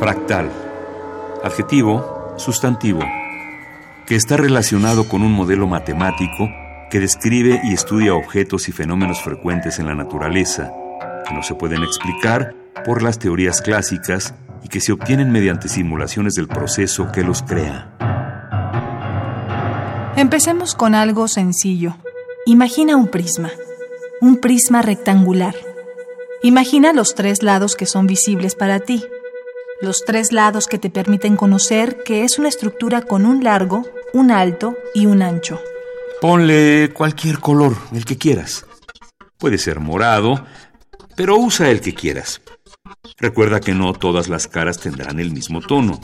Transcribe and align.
Fractal. 0.00 0.50
Adjetivo, 1.44 2.32
sustantivo, 2.38 3.00
que 4.06 4.16
está 4.16 4.38
relacionado 4.38 5.06
con 5.06 5.20
un 5.20 5.30
modelo 5.30 5.66
matemático 5.66 6.48
que 6.90 7.00
describe 7.00 7.60
y 7.64 7.74
estudia 7.74 8.14
objetos 8.14 8.70
y 8.70 8.72
fenómenos 8.72 9.20
frecuentes 9.20 9.78
en 9.78 9.88
la 9.88 9.94
naturaleza, 9.94 10.72
que 11.28 11.34
no 11.34 11.42
se 11.42 11.54
pueden 11.54 11.82
explicar 11.82 12.54
por 12.82 13.02
las 13.02 13.18
teorías 13.18 13.60
clásicas 13.60 14.32
y 14.64 14.68
que 14.68 14.80
se 14.80 14.92
obtienen 14.92 15.32
mediante 15.32 15.68
simulaciones 15.68 16.32
del 16.32 16.48
proceso 16.48 17.12
que 17.12 17.22
los 17.22 17.42
crea. 17.42 17.92
Empecemos 20.16 20.74
con 20.74 20.94
algo 20.94 21.28
sencillo. 21.28 21.98
Imagina 22.46 22.96
un 22.96 23.08
prisma, 23.08 23.50
un 24.22 24.38
prisma 24.38 24.80
rectangular. 24.80 25.54
Imagina 26.42 26.94
los 26.94 27.14
tres 27.14 27.42
lados 27.42 27.76
que 27.76 27.84
son 27.84 28.06
visibles 28.06 28.54
para 28.54 28.80
ti, 28.80 29.04
los 29.82 30.04
tres 30.04 30.32
lados 30.32 30.66
que 30.66 30.78
te 30.78 30.90
permiten 30.90 31.36
conocer 31.36 32.02
que 32.04 32.24
es 32.24 32.38
una 32.38 32.48
estructura 32.48 33.02
con 33.02 33.24
un 33.24 33.42
largo, 33.42 33.84
un 34.12 34.30
alto 34.30 34.76
y 34.94 35.06
un 35.06 35.22
ancho. 35.22 35.60
Ponle 36.20 36.92
cualquier 36.92 37.38
color, 37.38 37.76
el 37.92 38.04
que 38.04 38.18
quieras. 38.18 38.66
Puede 39.38 39.56
ser 39.56 39.80
morado, 39.80 40.44
pero 41.16 41.36
usa 41.38 41.70
el 41.70 41.80
que 41.80 41.94
quieras. 41.94 42.42
Recuerda 43.16 43.60
que 43.60 43.74
no 43.74 43.92
todas 43.94 44.28
las 44.28 44.46
caras 44.48 44.78
tendrán 44.78 45.18
el 45.18 45.32
mismo 45.32 45.60
tono. 45.60 45.98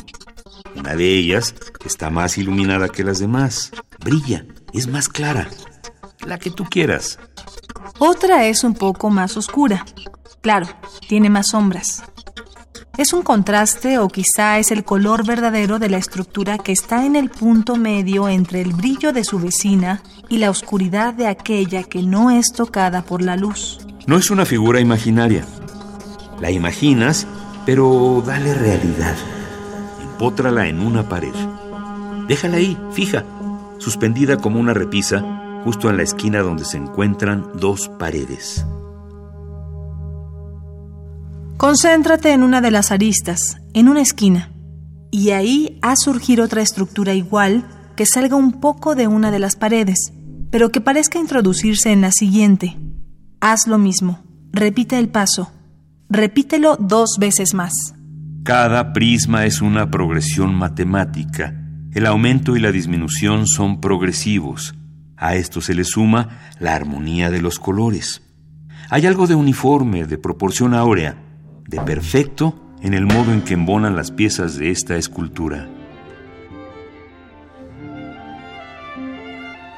Una 0.74 0.94
de 0.94 1.14
ellas 1.14 1.54
está 1.84 2.10
más 2.10 2.38
iluminada 2.38 2.88
que 2.88 3.04
las 3.04 3.18
demás. 3.18 3.72
Brilla, 4.02 4.46
es 4.72 4.86
más 4.86 5.08
clara. 5.08 5.48
La 6.26 6.38
que 6.38 6.50
tú 6.50 6.64
quieras. 6.64 7.18
Otra 7.98 8.46
es 8.46 8.64
un 8.64 8.74
poco 8.74 9.10
más 9.10 9.36
oscura. 9.36 9.84
Claro, 10.40 10.66
tiene 11.08 11.30
más 11.30 11.48
sombras. 11.48 12.02
Es 12.96 13.12
un 13.12 13.20
contraste 13.20 13.98
o 13.98 14.08
quizá 14.08 14.58
es 14.58 14.70
el 14.70 14.82
color 14.82 15.26
verdadero 15.26 15.78
de 15.78 15.90
la 15.90 15.98
estructura 15.98 16.56
que 16.56 16.72
está 16.72 17.04
en 17.04 17.14
el 17.14 17.28
punto 17.28 17.76
medio 17.76 18.26
entre 18.26 18.62
el 18.62 18.72
brillo 18.72 19.12
de 19.12 19.22
su 19.22 19.38
vecina 19.38 20.02
y 20.30 20.38
la 20.38 20.48
oscuridad 20.48 21.12
de 21.12 21.26
aquella 21.26 21.82
que 21.82 22.02
no 22.02 22.30
es 22.30 22.52
tocada 22.52 23.02
por 23.02 23.20
la 23.20 23.36
luz. 23.36 23.80
No 24.06 24.16
es 24.16 24.30
una 24.30 24.46
figura 24.46 24.80
imaginaria. 24.80 25.44
La 26.40 26.50
imaginas, 26.50 27.26
pero 27.66 28.22
dale 28.24 28.54
realidad. 28.54 29.16
Empótrala 30.02 30.66
en 30.66 30.80
una 30.80 31.06
pared. 31.06 31.34
Déjala 32.28 32.56
ahí, 32.56 32.78
fija, 32.92 33.24
suspendida 33.76 34.38
como 34.38 34.58
una 34.58 34.72
repisa, 34.72 35.60
justo 35.64 35.90
en 35.90 35.98
la 35.98 36.02
esquina 36.02 36.40
donde 36.40 36.64
se 36.64 36.78
encuentran 36.78 37.46
dos 37.60 37.90
paredes. 37.98 38.64
Concéntrate 41.56 42.32
en 42.32 42.42
una 42.42 42.60
de 42.60 42.70
las 42.70 42.92
aristas, 42.92 43.56
en 43.72 43.88
una 43.88 44.02
esquina, 44.02 44.52
y 45.10 45.30
ahí 45.30 45.78
ha 45.80 45.96
surgir 45.96 46.42
otra 46.42 46.60
estructura 46.60 47.14
igual 47.14 47.66
que 47.96 48.04
salga 48.04 48.36
un 48.36 48.60
poco 48.60 48.94
de 48.94 49.06
una 49.06 49.30
de 49.30 49.38
las 49.38 49.56
paredes, 49.56 50.12
pero 50.50 50.70
que 50.70 50.82
parezca 50.82 51.18
introducirse 51.18 51.92
en 51.92 52.02
la 52.02 52.12
siguiente. 52.12 52.76
Haz 53.40 53.66
lo 53.66 53.78
mismo, 53.78 54.22
repite 54.52 54.98
el 54.98 55.08
paso, 55.08 55.50
repítelo 56.10 56.76
dos 56.76 57.16
veces 57.18 57.54
más. 57.54 57.72
Cada 58.42 58.92
prisma 58.92 59.46
es 59.46 59.62
una 59.62 59.90
progresión 59.90 60.54
matemática. 60.54 61.54
El 61.92 62.04
aumento 62.04 62.56
y 62.56 62.60
la 62.60 62.70
disminución 62.70 63.46
son 63.46 63.80
progresivos. 63.80 64.74
A 65.16 65.36
esto 65.36 65.62
se 65.62 65.74
le 65.74 65.84
suma 65.84 66.38
la 66.60 66.74
armonía 66.74 67.30
de 67.30 67.40
los 67.40 67.58
colores. 67.58 68.20
Hay 68.90 69.06
algo 69.06 69.26
de 69.26 69.34
uniforme, 69.34 70.04
de 70.04 70.18
proporción 70.18 70.74
áurea, 70.74 71.25
de 71.66 71.80
perfecto 71.80 72.54
en 72.82 72.94
el 72.94 73.06
modo 73.06 73.32
en 73.32 73.42
que 73.42 73.54
embonan 73.54 73.96
las 73.96 74.10
piezas 74.10 74.56
de 74.56 74.70
esta 74.70 74.96
escultura. 74.96 75.68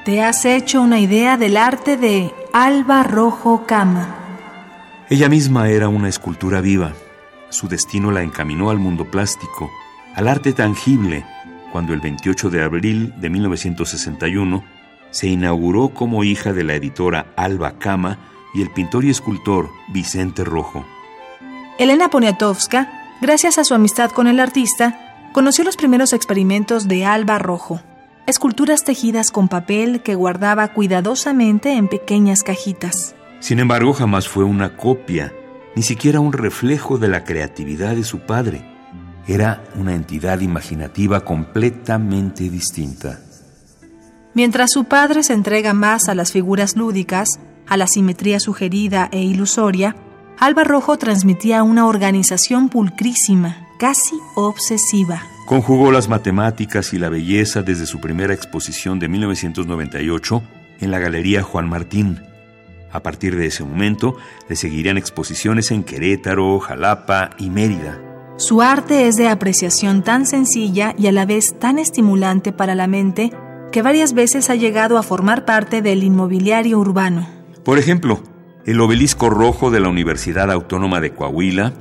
Te 0.04 0.22
has 0.22 0.44
hecho 0.44 0.82
una 0.82 1.00
idea 1.00 1.36
del 1.36 1.56
arte 1.56 1.96
de 1.96 2.32
Alba 2.52 3.02
Rojo 3.02 3.64
Cama. 3.66 4.14
Ella 5.10 5.28
misma 5.28 5.68
era 5.68 5.88
una 5.88 6.08
escultura 6.08 6.60
viva. 6.60 6.92
Su 7.50 7.68
destino 7.68 8.10
la 8.10 8.22
encaminó 8.22 8.70
al 8.70 8.78
mundo 8.78 9.10
plástico, 9.10 9.70
al 10.14 10.28
arte 10.28 10.52
tangible, 10.52 11.24
cuando 11.72 11.92
el 11.92 12.00
28 12.00 12.50
de 12.50 12.62
abril 12.62 13.14
de 13.18 13.30
1961 13.30 14.64
se 15.10 15.28
inauguró 15.28 15.90
como 15.90 16.24
hija 16.24 16.52
de 16.52 16.64
la 16.64 16.74
editora 16.74 17.32
Alba 17.36 17.78
Cama 17.78 18.18
y 18.54 18.62
el 18.62 18.70
pintor 18.70 19.04
y 19.04 19.10
escultor 19.10 19.70
Vicente 19.88 20.44
Rojo. 20.44 20.84
Elena 21.78 22.10
Poniatowska, 22.10 22.90
gracias 23.20 23.56
a 23.56 23.62
su 23.62 23.72
amistad 23.72 24.10
con 24.10 24.26
el 24.26 24.40
artista, 24.40 25.30
conoció 25.32 25.62
los 25.62 25.76
primeros 25.76 26.12
experimentos 26.12 26.88
de 26.88 27.04
Alba 27.04 27.38
Rojo, 27.38 27.80
esculturas 28.26 28.82
tejidas 28.82 29.30
con 29.30 29.46
papel 29.46 30.02
que 30.02 30.16
guardaba 30.16 30.72
cuidadosamente 30.74 31.74
en 31.74 31.86
pequeñas 31.86 32.42
cajitas. 32.42 33.14
Sin 33.38 33.60
embargo, 33.60 33.92
jamás 33.92 34.26
fue 34.26 34.42
una 34.42 34.76
copia, 34.76 35.32
ni 35.76 35.84
siquiera 35.84 36.18
un 36.18 36.32
reflejo 36.32 36.98
de 36.98 37.06
la 37.06 37.22
creatividad 37.22 37.94
de 37.94 38.02
su 38.02 38.18
padre. 38.18 38.68
Era 39.28 39.62
una 39.76 39.94
entidad 39.94 40.40
imaginativa 40.40 41.20
completamente 41.20 42.50
distinta. 42.50 43.20
Mientras 44.34 44.72
su 44.72 44.86
padre 44.86 45.22
se 45.22 45.32
entrega 45.32 45.74
más 45.74 46.08
a 46.08 46.16
las 46.16 46.32
figuras 46.32 46.74
lúdicas, 46.74 47.28
a 47.68 47.76
la 47.76 47.86
simetría 47.86 48.40
sugerida 48.40 49.08
e 49.12 49.22
ilusoria, 49.22 49.94
Alba 50.40 50.62
Rojo 50.62 50.96
transmitía 50.98 51.64
una 51.64 51.86
organización 51.86 52.68
pulcrísima, 52.68 53.66
casi 53.76 54.14
obsesiva. 54.36 55.20
Conjugó 55.46 55.90
las 55.90 56.08
matemáticas 56.08 56.92
y 56.92 56.98
la 56.98 57.08
belleza 57.08 57.62
desde 57.62 57.86
su 57.86 58.00
primera 58.00 58.34
exposición 58.34 59.00
de 59.00 59.08
1998 59.08 60.42
en 60.78 60.90
la 60.92 61.00
Galería 61.00 61.42
Juan 61.42 61.68
Martín. 61.68 62.22
A 62.92 63.02
partir 63.02 63.36
de 63.36 63.46
ese 63.46 63.64
momento, 63.64 64.16
le 64.48 64.54
seguirían 64.54 64.96
exposiciones 64.96 65.72
en 65.72 65.82
Querétaro, 65.82 66.60
Jalapa 66.60 67.30
y 67.38 67.50
Mérida. 67.50 68.00
Su 68.36 68.62
arte 68.62 69.08
es 69.08 69.16
de 69.16 69.28
apreciación 69.28 70.04
tan 70.04 70.24
sencilla 70.24 70.94
y 70.96 71.08
a 71.08 71.12
la 71.12 71.26
vez 71.26 71.58
tan 71.58 71.80
estimulante 71.80 72.52
para 72.52 72.76
la 72.76 72.86
mente 72.86 73.32
que 73.72 73.82
varias 73.82 74.12
veces 74.12 74.50
ha 74.50 74.54
llegado 74.54 74.98
a 74.98 75.02
formar 75.02 75.44
parte 75.44 75.82
del 75.82 76.04
inmobiliario 76.04 76.78
urbano. 76.78 77.28
Por 77.64 77.78
ejemplo, 77.78 78.22
el 78.68 78.82
obelisco 78.82 79.30
rojo 79.30 79.70
de 79.70 79.80
la 79.80 79.88
Universidad 79.88 80.52
Autónoma 80.52 81.00
de 81.00 81.14
Coahuila 81.14 81.72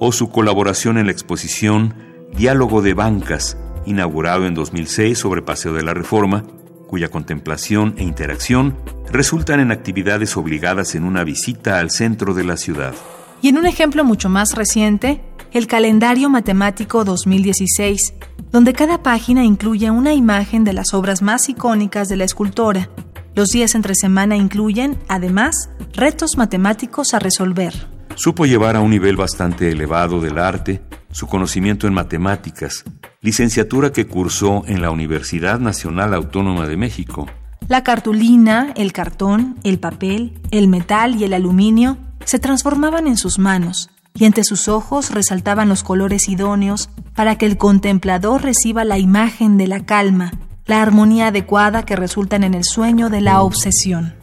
o 0.00 0.10
su 0.10 0.28
colaboración 0.28 0.98
en 0.98 1.06
la 1.06 1.12
exposición 1.12 1.94
Diálogo 2.36 2.82
de 2.82 2.94
Bancas, 2.94 3.56
inaugurado 3.86 4.44
en 4.46 4.54
2006 4.54 5.16
sobre 5.16 5.40
Paseo 5.40 5.72
de 5.72 5.84
la 5.84 5.94
Reforma, 5.94 6.42
cuya 6.88 7.10
contemplación 7.10 7.94
e 7.96 8.02
interacción 8.02 8.76
resultan 9.12 9.60
en 9.60 9.70
actividades 9.70 10.36
obligadas 10.36 10.96
en 10.96 11.04
una 11.04 11.22
visita 11.22 11.78
al 11.78 11.92
centro 11.92 12.34
de 12.34 12.42
la 12.42 12.56
ciudad. 12.56 12.92
Y 13.40 13.46
en 13.46 13.58
un 13.58 13.66
ejemplo 13.66 14.02
mucho 14.02 14.28
más 14.28 14.56
reciente, 14.56 15.20
el 15.52 15.68
calendario 15.68 16.28
matemático 16.28 17.04
2016, 17.04 18.14
donde 18.50 18.72
cada 18.72 19.00
página 19.04 19.44
incluye 19.44 19.92
una 19.92 20.12
imagen 20.12 20.64
de 20.64 20.72
las 20.72 20.92
obras 20.92 21.22
más 21.22 21.48
icónicas 21.48 22.08
de 22.08 22.16
la 22.16 22.24
escultora, 22.24 22.88
los 23.34 23.48
días 23.48 23.74
entre 23.74 23.94
semana 23.94 24.36
incluyen, 24.36 24.98
además, 25.08 25.70
retos 25.94 26.36
matemáticos 26.36 27.14
a 27.14 27.18
resolver. 27.18 27.74
Supo 28.14 28.44
llevar 28.44 28.76
a 28.76 28.80
un 28.80 28.90
nivel 28.90 29.16
bastante 29.16 29.70
elevado 29.70 30.20
del 30.20 30.38
arte 30.38 30.82
su 31.12 31.26
conocimiento 31.26 31.86
en 31.86 31.94
matemáticas, 31.94 32.84
licenciatura 33.20 33.92
que 33.92 34.06
cursó 34.06 34.64
en 34.66 34.80
la 34.80 34.90
Universidad 34.90 35.60
Nacional 35.60 36.14
Autónoma 36.14 36.66
de 36.66 36.76
México. 36.76 37.26
La 37.68 37.84
cartulina, 37.84 38.72
el 38.76 38.92
cartón, 38.92 39.56
el 39.62 39.78
papel, 39.78 40.38
el 40.50 40.68
metal 40.68 41.14
y 41.16 41.24
el 41.24 41.34
aluminio 41.34 41.98
se 42.24 42.38
transformaban 42.38 43.06
en 43.06 43.16
sus 43.16 43.38
manos 43.38 43.90
y 44.14 44.24
ante 44.24 44.44
sus 44.44 44.68
ojos 44.68 45.10
resaltaban 45.10 45.68
los 45.68 45.82
colores 45.82 46.28
idóneos 46.28 46.90
para 47.14 47.36
que 47.36 47.46
el 47.46 47.56
contemplador 47.56 48.42
reciba 48.42 48.84
la 48.84 48.98
imagen 48.98 49.56
de 49.56 49.68
la 49.68 49.84
calma, 49.84 50.32
la 50.66 50.80
armonía 50.80 51.28
adecuada 51.28 51.84
que 51.84 51.96
resultan 51.96 52.44
en 52.44 52.54
el 52.54 52.64
sueño 52.64 53.10
de 53.10 53.20
la 53.20 53.42
obsesión. 53.42 54.14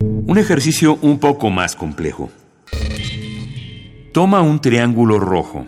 Un 0.00 0.38
ejercicio 0.38 0.98
un 1.00 1.18
poco 1.18 1.50
más 1.50 1.74
complejo. 1.74 2.30
Toma 4.12 4.42
un 4.42 4.60
triángulo 4.60 5.18
rojo. 5.18 5.64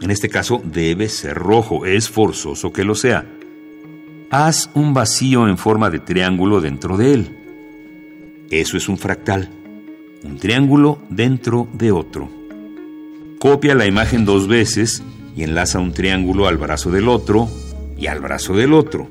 En 0.00 0.10
este 0.10 0.28
caso 0.28 0.60
debe 0.64 1.08
ser 1.08 1.36
rojo, 1.36 1.86
es 1.86 2.08
forzoso 2.08 2.72
que 2.72 2.84
lo 2.84 2.94
sea. 2.94 3.26
Haz 4.30 4.70
un 4.74 4.94
vacío 4.94 5.48
en 5.48 5.56
forma 5.56 5.90
de 5.90 6.00
triángulo 6.00 6.60
dentro 6.60 6.96
de 6.96 7.14
él. 7.14 7.38
Eso 8.50 8.76
es 8.76 8.88
un 8.88 8.98
fractal. 8.98 9.48
Un 10.24 10.38
triángulo 10.38 10.98
dentro 11.08 11.68
de 11.72 11.92
otro. 11.92 12.28
Copia 13.38 13.74
la 13.74 13.86
imagen 13.86 14.24
dos 14.24 14.48
veces 14.48 15.02
y 15.36 15.44
enlaza 15.44 15.78
un 15.78 15.92
triángulo 15.92 16.48
al 16.48 16.56
brazo 16.56 16.90
del 16.90 17.08
otro 17.08 17.48
y 17.98 18.06
al 18.06 18.20
brazo 18.20 18.54
del 18.54 18.72
otro, 18.72 19.10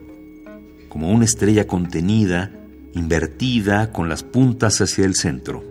como 0.87 1.11
una 1.11 1.25
estrella 1.25 1.67
contenida, 1.67 2.51
invertida 2.93 3.91
con 3.91 4.09
las 4.09 4.23
puntas 4.23 4.79
hacia 4.81 5.05
el 5.05 5.15
centro. 5.15 5.63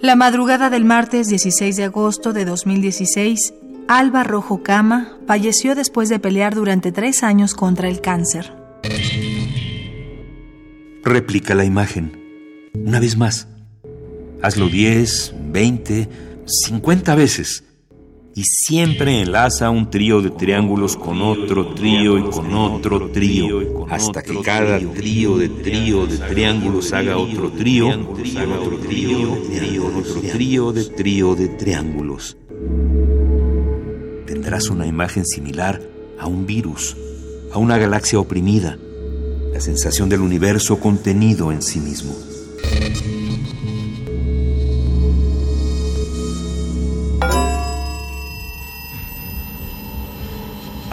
La 0.00 0.16
madrugada 0.16 0.70
del 0.70 0.86
martes 0.86 1.26
16 1.26 1.76
de 1.76 1.84
agosto 1.84 2.32
de 2.32 2.46
2016, 2.46 3.52
Alba 3.86 4.24
Rojo 4.24 4.62
Cama 4.62 5.18
falleció 5.26 5.74
después 5.74 6.08
de 6.08 6.18
pelear 6.18 6.54
durante 6.54 6.90
tres 6.90 7.22
años 7.22 7.54
contra 7.54 7.88
el 7.88 8.00
cáncer. 8.00 8.54
Replica 11.02 11.54
la 11.54 11.64
imagen. 11.64 12.70
Una 12.74 13.00
vez 13.00 13.16
más. 13.16 13.48
Hazlo 14.42 14.68
10, 14.68 15.34
20, 15.50 16.08
50 16.50 17.14
veces. 17.14 17.64
Y 18.34 18.44
siempre 18.44 19.22
enlaza 19.22 19.70
un 19.70 19.90
trío 19.90 20.22
de 20.22 20.30
triángulos 20.30 20.96
con 20.96 21.20
otro 21.20 21.74
trío 21.74 22.16
y 22.16 22.30
con 22.30 22.54
otro 22.54 23.10
trío, 23.10 23.86
hasta 23.90 24.22
que 24.22 24.40
cada 24.40 24.78
trío 24.78 25.36
de 25.36 25.48
trío 25.48 26.06
de 26.06 26.16
triángulos 26.16 26.92
haga 26.92 27.18
otro 27.18 27.50
trío, 27.50 27.88
otro 27.88 28.78
trío, 28.78 29.84
otro 29.84 30.20
trío 30.20 30.72
de 30.72 30.84
trío 30.84 31.34
de 31.34 31.48
triángulos. 31.48 32.36
Tendrás 34.26 34.70
una 34.70 34.86
imagen 34.86 35.26
similar 35.26 35.82
a 36.18 36.28
un 36.28 36.46
virus, 36.46 36.96
a 37.52 37.58
una 37.58 37.78
galaxia 37.78 38.20
oprimida, 38.20 38.78
la 39.52 39.60
sensación 39.60 40.08
del 40.08 40.20
universo 40.20 40.78
contenido 40.78 41.50
en 41.50 41.62
sí 41.62 41.80
mismo. 41.80 42.29